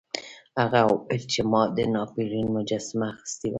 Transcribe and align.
هغه 0.61 0.79
وویل 0.91 1.23
چې 1.33 1.41
ما 1.51 1.61
د 1.77 1.79
ناپلیون 1.93 2.47
مجسمه 2.57 3.05
اخیستې 3.13 3.47
وه. 3.47 3.49